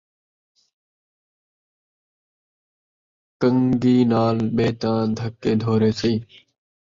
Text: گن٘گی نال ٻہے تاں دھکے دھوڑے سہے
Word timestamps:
گن٘گی 3.39 3.97
نال 4.11 4.37
ٻہے 4.55 4.67
تاں 4.81 4.99
دھکے 5.17 5.51
دھوڑے 5.61 5.91
سہے 5.99 6.13